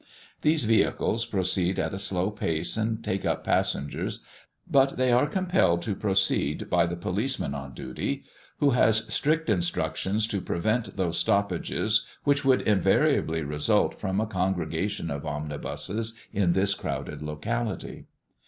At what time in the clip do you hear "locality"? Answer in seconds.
17.21-18.05